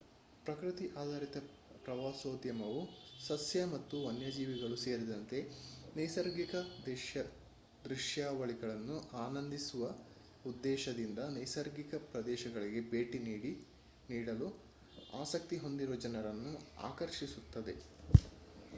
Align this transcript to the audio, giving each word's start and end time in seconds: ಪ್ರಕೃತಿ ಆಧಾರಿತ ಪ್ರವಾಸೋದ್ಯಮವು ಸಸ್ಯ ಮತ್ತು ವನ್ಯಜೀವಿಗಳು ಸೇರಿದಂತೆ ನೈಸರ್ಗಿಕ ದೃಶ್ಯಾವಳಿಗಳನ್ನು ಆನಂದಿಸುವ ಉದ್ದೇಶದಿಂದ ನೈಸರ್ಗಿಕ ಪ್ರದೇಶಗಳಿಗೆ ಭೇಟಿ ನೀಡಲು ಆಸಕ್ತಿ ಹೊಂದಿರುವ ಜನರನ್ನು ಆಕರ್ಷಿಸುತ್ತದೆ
ಪ್ರಕೃತಿ 0.45 0.85
ಆಧಾರಿತ 0.95 1.37
ಪ್ರವಾಸೋದ್ಯಮವು 1.85 2.79
ಸಸ್ಯ 3.19 3.65
ಮತ್ತು 3.65 4.05
ವನ್ಯಜೀವಿಗಳು 4.05 4.75
ಸೇರಿದಂತೆ 4.75 5.39
ನೈಸರ್ಗಿಕ 5.95 6.53
ದೃಶ್ಯಾವಳಿಗಳನ್ನು 7.85 8.97
ಆನಂದಿಸುವ 9.17 9.91
ಉದ್ದೇಶದಿಂದ 10.45 11.19
ನೈಸರ್ಗಿಕ 11.29 11.95
ಪ್ರದೇಶಗಳಿಗೆ 12.11 12.81
ಭೇಟಿ 12.91 13.21
ನೀಡಲು 14.09 14.49
ಆಸಕ್ತಿ 15.13 15.57
ಹೊಂದಿರುವ 15.57 15.97
ಜನರನ್ನು 15.97 16.53
ಆಕರ್ಷಿಸುತ್ತದೆ 16.83 17.75